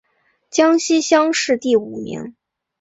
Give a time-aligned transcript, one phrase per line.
[0.49, 2.35] 江西乡试第五名。